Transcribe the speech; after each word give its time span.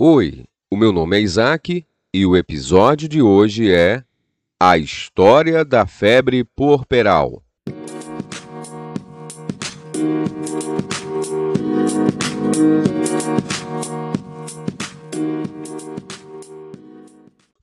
Oi, 0.00 0.44
o 0.70 0.76
meu 0.76 0.92
nome 0.92 1.16
é 1.16 1.20
Isaac 1.20 1.84
e 2.14 2.24
o 2.24 2.36
episódio 2.36 3.08
de 3.08 3.20
hoje 3.20 3.74
é 3.74 4.04
A 4.62 4.78
História 4.78 5.64
da 5.64 5.88
Febre 5.88 6.44
Puerperal. 6.44 7.42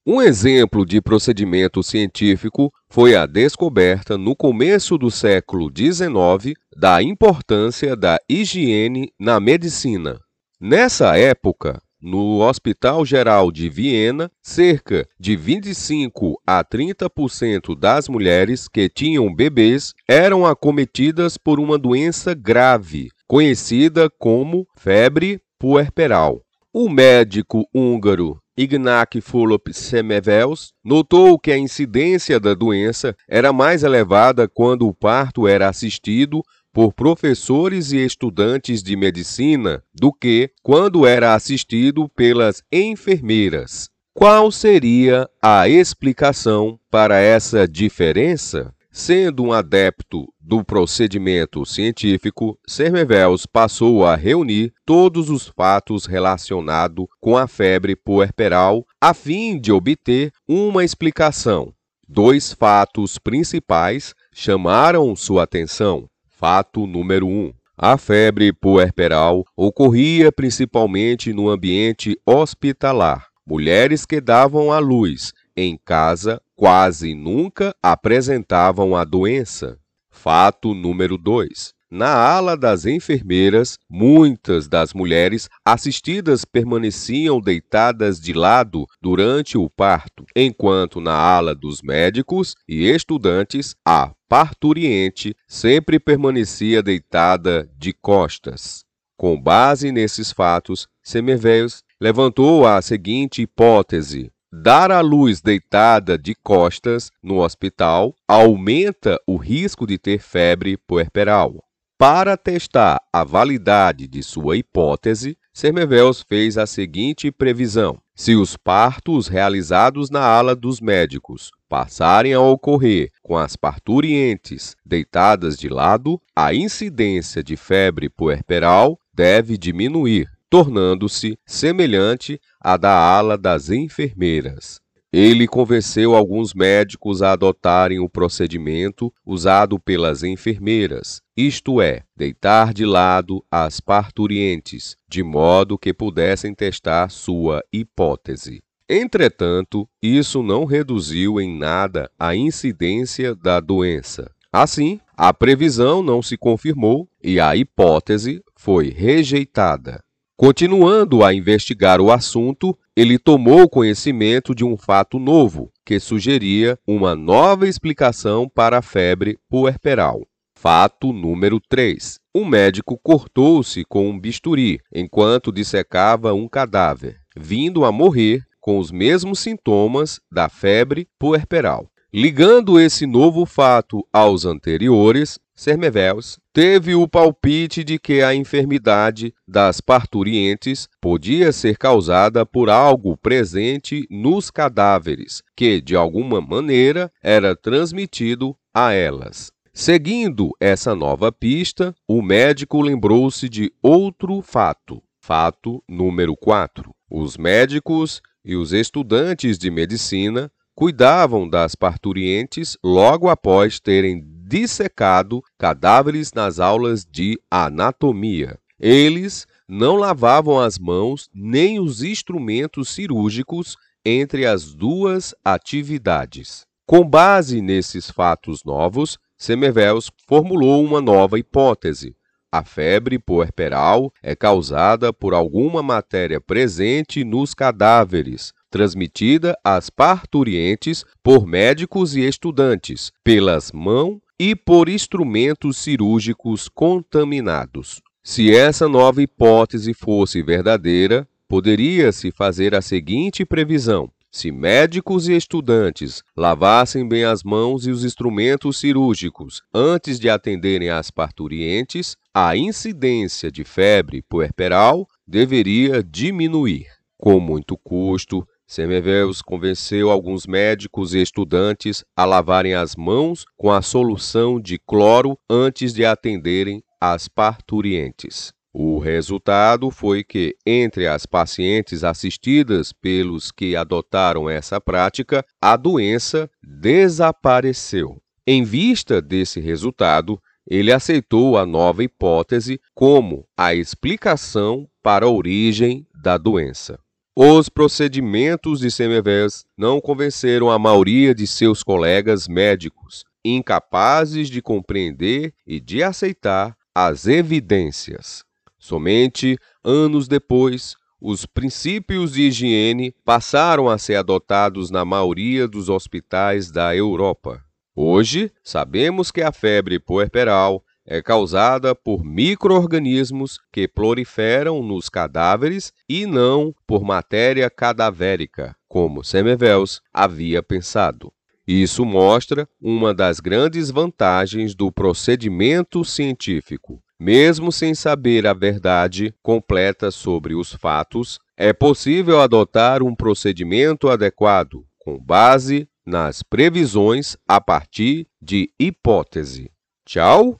Um 0.05 0.21
exemplo 0.21 0.85
de 0.85 1.01
procedimento 1.01 1.81
científico 1.81 2.69
foi 2.89 3.15
a 3.15 3.25
descoberta, 3.25 4.17
no 4.17 4.35
começo 4.35 4.97
do 4.97 5.09
século 5.09 5.71
XIX, 5.73 6.53
da 6.75 7.01
importância 7.01 7.95
da 7.95 8.19
higiene 8.27 9.13
na 9.17 9.39
medicina. 9.39 10.19
Nessa 10.59 11.17
época, 11.17 11.81
no 12.05 12.39
Hospital 12.39 13.03
Geral 13.03 13.51
de 13.51 13.67
Viena, 13.67 14.31
cerca 14.41 15.07
de 15.19 15.35
25 15.35 16.39
a 16.45 16.63
30% 16.63 17.77
das 17.77 18.07
mulheres 18.07 18.67
que 18.67 18.87
tinham 18.87 19.33
bebês 19.33 19.91
eram 20.07 20.45
acometidas 20.45 21.35
por 21.35 21.59
uma 21.59 21.79
doença 21.79 22.35
grave, 22.35 23.09
conhecida 23.27 24.07
como 24.19 24.67
febre 24.77 25.41
puerperal. 25.57 26.43
O 26.71 26.87
médico 26.87 27.67
húngaro 27.73 28.37
Ignac 28.57 29.19
Fulop 29.19 29.73
Semevels 29.73 30.71
notou 30.83 31.37
que 31.37 31.51
a 31.51 31.57
incidência 31.57 32.39
da 32.39 32.53
doença 32.53 33.15
era 33.27 33.51
mais 33.51 33.83
elevada 33.83 34.47
quando 34.47 34.87
o 34.87 34.93
parto 34.93 35.47
era 35.47 35.67
assistido 35.67 36.41
por 36.75 36.91
professores 36.91 37.93
e 37.93 38.05
estudantes 38.05 38.83
de 38.83 38.97
medicina 38.97 39.81
do 39.93 40.11
que 40.11 40.51
quando 40.61 41.07
era 41.07 41.33
assistido 41.33 42.09
pelas 42.09 42.61
enfermeiras. 42.69 43.89
Qual 44.13 44.51
seria 44.51 45.25
a 45.41 45.69
explicação 45.69 46.77
para 46.91 47.17
essa 47.17 47.65
diferença? 47.65 48.73
Sendo 48.91 49.43
um 49.45 49.53
adepto 49.53 50.27
do 50.37 50.65
procedimento 50.65 51.65
científico, 51.65 52.59
Sermevels 52.67 53.45
passou 53.45 54.05
a 54.05 54.17
reunir 54.17 54.73
todos 54.85 55.29
os 55.29 55.47
fatos 55.47 56.05
relacionados 56.05 57.05
com 57.21 57.37
a 57.37 57.47
febre 57.47 57.95
puerperal 57.95 58.85
a 58.99 59.13
fim 59.13 59.57
de 59.57 59.71
obter 59.71 60.29
uma 60.45 60.83
explicação. 60.83 61.73
Dois 62.05 62.51
fatos 62.51 63.17
principais 63.17 64.13
chamaram 64.33 65.15
sua 65.15 65.43
atenção. 65.43 66.09
Fato 66.45 66.85
número 66.85 67.25
1. 67.25 67.31
Um, 67.31 67.53
a 67.75 67.97
febre 67.97 68.53
puerperal 68.53 69.43
ocorria 69.57 70.31
principalmente 70.31 71.33
no 71.33 71.49
ambiente 71.49 72.15
hospitalar. 72.23 73.29
Mulheres 73.43 74.05
que 74.05 74.21
davam 74.21 74.71
à 74.71 74.77
luz 74.77 75.33
em 75.57 75.75
casa 75.83 76.39
quase 76.55 77.15
nunca 77.15 77.75
apresentavam 77.81 78.95
a 78.95 79.03
doença. 79.03 79.79
Fato 80.11 80.75
número 80.75 81.17
2. 81.17 81.73
Na 81.91 82.15
ala 82.15 82.57
das 82.57 82.85
enfermeiras, 82.85 83.77
muitas 83.87 84.67
das 84.67 84.91
mulheres 84.91 85.47
assistidas 85.63 86.43
permaneciam 86.43 87.39
deitadas 87.39 88.19
de 88.19 88.33
lado 88.33 88.87
durante 88.99 89.55
o 89.55 89.69
parto, 89.69 90.25
enquanto 90.35 90.99
na 90.99 91.13
ala 91.13 91.53
dos 91.53 91.83
médicos 91.83 92.55
e 92.67 92.89
estudantes, 92.89 93.75
a 93.85 94.11
parturiente 94.27 95.35
sempre 95.47 95.99
permanecia 95.99 96.81
deitada 96.81 97.69
de 97.77 97.93
costas. 97.93 98.83
Com 99.15 99.39
base 99.39 99.91
nesses 99.91 100.31
fatos, 100.31 100.87
Semerveus 101.03 101.83
levantou 102.01 102.65
a 102.65 102.81
seguinte 102.81 103.43
hipótese: 103.43 104.31
Dar 104.51 104.91
à 104.91 105.01
luz 105.01 105.39
deitada 105.39 106.17
de 106.17 106.33
costas 106.33 107.11
no 107.21 107.37
hospital 107.43 108.15
aumenta 108.27 109.19
o 109.27 109.37
risco 109.37 109.85
de 109.85 109.97
ter 109.97 110.19
febre 110.19 110.77
puerperal. 110.77 111.63
Para 111.97 112.35
testar 112.35 113.01
a 113.11 113.23
validade 113.23 114.05
de 114.05 114.21
sua 114.21 114.57
hipótese, 114.57 115.37
Sermevels 115.53 116.21
fez 116.27 116.57
a 116.57 116.67
seguinte 116.67 117.31
previsão: 117.31 117.97
se 118.13 118.35
os 118.35 118.57
partos 118.57 119.29
realizados 119.29 120.09
na 120.09 120.19
ala 120.19 120.53
dos 120.53 120.81
médicos 120.81 121.51
passarem 121.69 122.33
a 122.33 122.41
ocorrer 122.41 123.11
com 123.23 123.37
as 123.37 123.55
parturientes 123.55 124.75
deitadas 124.85 125.57
de 125.57 125.69
lado, 125.69 126.21
a 126.35 126.53
incidência 126.53 127.41
de 127.41 127.55
febre 127.55 128.09
puerperal 128.09 128.99
deve 129.13 129.57
diminuir 129.57 130.29
tornando-se 130.49 131.37
semelhante 131.45 132.39
à 132.61 132.77
da 132.77 132.91
ala 132.93 133.37
das 133.37 133.69
enfermeiras. 133.69 134.84
Ele 135.17 135.47
convenceu 135.47 136.13
alguns 136.13 136.53
médicos 136.53 137.21
a 137.21 137.31
adotarem 137.31 137.99
o 137.99 138.09
procedimento 138.09 139.13
usado 139.25 139.79
pelas 139.79 140.23
enfermeiras, 140.23 141.21
isto 141.37 141.81
é, 141.81 142.01
deitar 142.17 142.73
de 142.73 142.85
lado 142.85 143.41
as 143.49 143.79
parturientes, 143.79 144.97
de 145.07 145.23
modo 145.23 145.77
que 145.77 145.93
pudessem 145.93 146.53
testar 146.53 147.09
sua 147.09 147.63
hipótese. 147.71 148.61
Entretanto, 148.89 149.87
isso 150.03 150.43
não 150.43 150.65
reduziu 150.65 151.39
em 151.39 151.57
nada 151.57 152.11
a 152.19 152.35
incidência 152.35 153.33
da 153.33 153.61
doença. 153.61 154.29
Assim, 154.51 154.99
a 155.15 155.33
previsão 155.33 156.03
não 156.03 156.21
se 156.21 156.35
confirmou 156.35 157.07
e 157.23 157.39
a 157.39 157.55
hipótese 157.55 158.43
foi 158.53 158.89
rejeitada. 158.89 160.03
Continuando 160.37 161.23
a 161.23 161.33
investigar 161.33 162.01
o 162.01 162.11
assunto, 162.11 162.77
ele 162.93 163.17
tomou 163.17 163.69
conhecimento 163.69 164.53
de 164.53 164.65
um 164.65 164.75
fato 164.75 165.17
novo 165.17 165.71
que 165.85 165.97
sugeria 165.97 166.77
uma 166.85 167.15
nova 167.15 167.65
explicação 167.65 168.49
para 168.49 168.79
a 168.79 168.81
febre 168.81 169.39
puerperal. 169.49 170.27
Fato 170.53 171.13
número 171.13 171.57
3. 171.69 172.19
Um 172.35 172.43
médico 172.43 172.99
cortou-se 173.01 173.85
com 173.85 174.09
um 174.09 174.19
bisturi 174.19 174.81
enquanto 174.93 175.53
dissecava 175.53 176.33
um 176.33 176.49
cadáver, 176.49 177.15
vindo 177.33 177.85
a 177.85 177.91
morrer 177.91 178.41
com 178.59 178.77
os 178.77 178.91
mesmos 178.91 179.39
sintomas 179.39 180.19
da 180.29 180.49
febre 180.49 181.07
puerperal. 181.17 181.87
Ligando 182.13 182.79
esse 182.79 183.05
novo 183.05 183.45
fato 183.45 184.05
aos 184.11 184.45
anteriores, 184.45 185.39
Sermevels 185.55 186.37
teve 186.51 186.95
o 186.95 187.07
palpite 187.07 187.81
de 187.81 187.97
que 187.97 188.21
a 188.21 188.35
enfermidade 188.35 189.33
das 189.47 189.79
parturientes 189.79 190.89
podia 190.99 191.53
ser 191.53 191.77
causada 191.77 192.45
por 192.45 192.69
algo 192.69 193.15
presente 193.15 194.05
nos 194.09 194.51
cadáveres, 194.51 195.41
que 195.55 195.79
de 195.79 195.95
alguma 195.95 196.41
maneira 196.41 197.09
era 197.23 197.55
transmitido 197.55 198.55
a 198.73 198.91
elas. 198.91 199.49
Seguindo 199.73 200.51
essa 200.59 200.93
nova 200.93 201.31
pista, 201.31 201.95
o 202.07 202.21
médico 202.21 202.81
lembrou-se 202.81 203.47
de 203.47 203.71
outro 203.81 204.41
fato. 204.41 205.01
Fato 205.21 205.81
número 205.87 206.35
4. 206.35 206.93
Os 207.09 207.37
médicos 207.37 208.21
e 208.43 208.55
os 208.55 208.73
estudantes 208.73 209.57
de 209.57 209.71
medicina 209.71 210.51
cuidavam 210.75 211.47
das 211.47 211.75
parturientes 211.75 212.77
logo 212.83 213.29
após 213.29 213.79
terem 213.79 214.34
dissecado 214.55 215.43
cadáveres 215.57 216.31
nas 216.31 216.61
aulas 216.61 217.05
de 217.05 217.37
anatomia. 217.51 218.57
Eles 218.79 219.45
não 219.67 219.97
lavavam 219.97 220.57
as 220.61 220.79
mãos 220.79 221.29
nem 221.33 221.77
os 221.77 222.01
instrumentos 222.01 222.87
cirúrgicos 222.87 223.75
entre 224.05 224.45
as 224.45 224.73
duas 224.73 225.35
atividades. 225.43 226.65
Com 226.85 227.03
base 227.03 227.61
nesses 227.61 228.09
fatos 228.09 228.63
novos, 228.63 229.17
Semervels 229.37 230.09
formulou 230.25 230.85
uma 230.85 231.01
nova 231.01 231.37
hipótese. 231.37 232.15
A 232.49 232.63
febre 232.63 233.19
puerperal 233.19 234.09
é 234.23 234.37
causada 234.37 235.11
por 235.11 235.33
alguma 235.33 235.83
matéria 235.83 236.39
presente 236.39 237.25
nos 237.25 237.53
cadáveres, 237.53 238.53
transmitida 238.69 239.57
às 239.61 239.89
parturientes 239.89 241.03
por 241.21 241.45
médicos 241.45 242.15
e 242.15 242.21
estudantes, 242.21 243.11
pelas 243.21 243.73
mãos 243.73 244.24
e 244.39 244.55
por 244.55 244.89
instrumentos 244.89 245.77
cirúrgicos 245.77 246.67
contaminados. 246.67 248.01
Se 248.23 248.53
essa 248.53 248.87
nova 248.87 249.21
hipótese 249.21 249.93
fosse 249.93 250.41
verdadeira, 250.41 251.27
poderia-se 251.47 252.31
fazer 252.31 252.73
a 252.75 252.81
seguinte 252.81 253.45
previsão: 253.45 254.09
se 254.31 254.51
médicos 254.51 255.29
e 255.29 255.33
estudantes 255.33 256.21
lavassem 256.35 257.07
bem 257.07 257.23
as 257.23 257.41
mãos 257.41 257.87
e 257.87 257.91
os 257.91 258.03
instrumentos 258.03 258.77
cirúrgicos 258.77 259.61
antes 259.73 260.19
de 260.19 260.29
atenderem 260.29 260.89
às 260.89 261.09
parturientes, 261.09 262.17
a 262.33 262.57
incidência 262.57 263.49
de 263.49 263.63
febre 263.63 264.21
puerperal 264.21 265.07
deveria 265.25 266.03
diminuir. 266.03 266.87
Com 267.17 267.39
muito 267.39 267.77
custo, 267.77 268.45
Semevels 268.67 269.41
convenceu 269.41 270.09
alguns 270.09 270.47
médicos 270.47 271.13
e 271.13 271.21
estudantes 271.21 272.03
a 272.15 272.25
lavarem 272.25 272.73
as 272.73 272.95
mãos 272.95 273.45
com 273.55 273.71
a 273.71 273.81
solução 273.81 274.59
de 274.59 274.79
cloro 274.79 275.37
antes 275.49 275.93
de 275.93 276.03
atenderem 276.03 276.83
às 276.99 277.27
parturientes. 277.27 278.51
O 278.73 278.99
resultado 278.99 279.89
foi 279.89 280.23
que, 280.23 280.55
entre 280.65 281.07
as 281.07 281.25
pacientes 281.25 282.03
assistidas 282.03 282.91
pelos 282.91 283.49
que 283.49 283.75
adotaram 283.75 284.49
essa 284.49 284.81
prática, 284.81 285.45
a 285.61 285.77
doença 285.77 286.49
desapareceu. 286.61 288.19
Em 288.45 288.63
vista 288.63 289.21
desse 289.21 289.61
resultado, 289.61 290.41
ele 290.67 290.91
aceitou 290.91 291.57
a 291.57 291.65
nova 291.65 292.03
hipótese 292.03 292.81
como 292.93 293.47
a 293.55 293.73
explicação 293.73 294.89
para 295.01 295.25
a 295.25 295.29
origem 295.29 296.05
da 296.21 296.37
doença. 296.37 296.99
Os 297.37 297.67
procedimentos 297.67 298.79
de 298.79 298.89
Semmelweis 298.89 299.65
não 299.77 299.99
convenceram 299.99 300.71
a 300.71 300.79
maioria 300.79 301.35
de 301.35 301.45
seus 301.45 301.83
colegas 301.83 302.47
médicos, 302.47 303.25
incapazes 303.43 304.49
de 304.49 304.61
compreender 304.61 305.53
e 305.67 305.81
de 305.81 306.01
aceitar 306.01 306.77
as 306.95 307.27
evidências. 307.27 308.45
Somente 308.79 309.57
anos 309.83 310.29
depois, 310.29 310.95
os 311.19 311.45
princípios 311.45 312.31
de 312.31 312.43
higiene 312.43 313.13
passaram 313.25 313.89
a 313.89 313.97
ser 313.97 314.15
adotados 314.15 314.89
na 314.89 315.03
maioria 315.03 315.67
dos 315.67 315.89
hospitais 315.89 316.71
da 316.71 316.95
Europa. 316.95 317.61
Hoje, 317.93 318.49
sabemos 318.63 319.29
que 319.29 319.41
a 319.41 319.51
febre 319.51 319.99
puerperal 319.99 320.81
é 321.05 321.21
causada 321.21 321.93
por 321.93 322.25
microorganismos 322.25 323.59
que 323.71 323.87
proliferam 323.87 324.81
nos 324.81 325.07
cadáveres 325.07 325.93
e 326.09 326.25
não 326.25 326.73
por 326.87 327.03
matéria 327.03 327.69
cadavérica, 327.69 328.75
como 328.87 329.23
Semmelweis 329.23 330.01
havia 330.13 330.63
pensado. 330.63 331.31
Isso 331.67 332.05
mostra 332.05 332.67
uma 332.79 333.13
das 333.13 333.39
grandes 333.39 333.89
vantagens 333.89 334.75
do 334.75 334.91
procedimento 334.91 336.03
científico. 336.03 337.01
Mesmo 337.19 337.71
sem 337.71 337.95
saber 337.95 338.45
a 338.45 338.53
verdade 338.53 339.33
completa 339.41 340.11
sobre 340.11 340.53
os 340.53 340.73
fatos, 340.73 341.39
é 341.55 341.71
possível 341.71 342.41
adotar 342.41 343.01
um 343.01 343.15
procedimento 343.15 344.09
adequado, 344.09 344.85
com 344.99 345.17
base 345.17 345.87
nas 346.05 346.43
previsões 346.43 347.37
a 347.47 347.59
partir 347.61 348.27
de 348.41 348.69
hipótese. 348.77 349.71
Tchau! 350.05 350.59